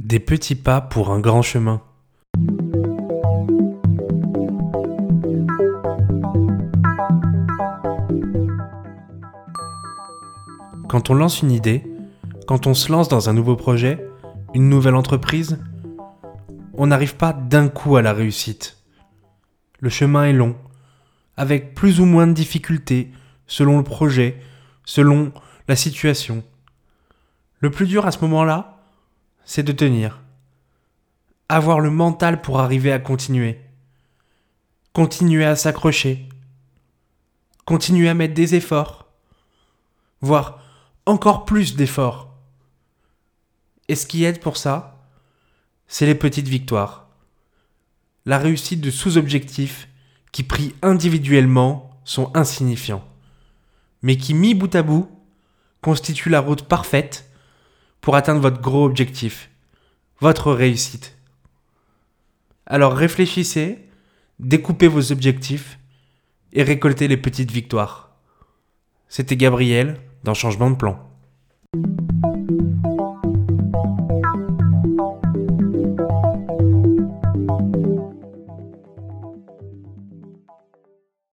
Des 0.00 0.20
petits 0.20 0.54
pas 0.54 0.80
pour 0.80 1.10
un 1.10 1.18
grand 1.18 1.42
chemin. 1.42 1.82
Quand 10.88 11.10
on 11.10 11.14
lance 11.14 11.42
une 11.42 11.50
idée, 11.50 11.84
quand 12.46 12.68
on 12.68 12.74
se 12.74 12.92
lance 12.92 13.08
dans 13.08 13.28
un 13.28 13.32
nouveau 13.32 13.56
projet, 13.56 14.08
une 14.54 14.68
nouvelle 14.68 14.94
entreprise, 14.94 15.58
on 16.74 16.86
n'arrive 16.86 17.16
pas 17.16 17.32
d'un 17.32 17.68
coup 17.68 17.96
à 17.96 18.02
la 18.02 18.12
réussite. 18.12 18.78
Le 19.80 19.90
chemin 19.90 20.26
est 20.26 20.32
long, 20.32 20.54
avec 21.36 21.74
plus 21.74 22.00
ou 22.00 22.04
moins 22.04 22.28
de 22.28 22.32
difficultés 22.34 23.10
selon 23.48 23.78
le 23.78 23.84
projet, 23.84 24.40
selon 24.84 25.32
la 25.66 25.74
situation. 25.74 26.44
Le 27.58 27.72
plus 27.72 27.88
dur 27.88 28.06
à 28.06 28.12
ce 28.12 28.20
moment-là, 28.20 28.77
c'est 29.48 29.62
de 29.62 29.72
tenir. 29.72 30.20
Avoir 31.48 31.80
le 31.80 31.90
mental 31.90 32.42
pour 32.42 32.60
arriver 32.60 32.92
à 32.92 32.98
continuer. 32.98 33.58
Continuer 34.92 35.46
à 35.46 35.56
s'accrocher. 35.56 36.28
Continuer 37.64 38.10
à 38.10 38.14
mettre 38.14 38.34
des 38.34 38.54
efforts. 38.54 39.10
Voire 40.20 40.62
encore 41.06 41.46
plus 41.46 41.76
d'efforts. 41.76 42.36
Et 43.88 43.94
ce 43.94 44.04
qui 44.06 44.24
aide 44.24 44.38
pour 44.38 44.58
ça, 44.58 45.02
c'est 45.86 46.04
les 46.04 46.14
petites 46.14 46.48
victoires. 46.48 47.08
La 48.26 48.36
réussite 48.36 48.82
de 48.82 48.90
sous-objectifs 48.90 49.88
qui 50.30 50.42
pris 50.42 50.74
individuellement 50.82 51.98
sont 52.04 52.30
insignifiants, 52.36 53.08
mais 54.02 54.18
qui 54.18 54.34
mis 54.34 54.54
bout 54.54 54.74
à 54.74 54.82
bout 54.82 55.10
constituent 55.80 56.28
la 56.28 56.40
route 56.40 56.64
parfaite 56.64 57.27
pour 58.00 58.16
atteindre 58.16 58.40
votre 58.40 58.60
gros 58.60 58.84
objectif, 58.84 59.50
votre 60.20 60.52
réussite. 60.52 61.16
Alors 62.66 62.94
réfléchissez, 62.94 63.88
découpez 64.38 64.88
vos 64.88 65.12
objectifs 65.12 65.78
et 66.52 66.62
récoltez 66.62 67.08
les 67.08 67.16
petites 67.16 67.50
victoires. 67.50 68.16
C'était 69.08 69.36
Gabriel 69.36 69.98
dans 70.24 70.34
Changement 70.34 70.70
de 70.70 70.76
plan. 70.76 71.07